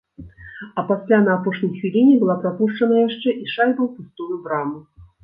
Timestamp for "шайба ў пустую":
3.57-4.35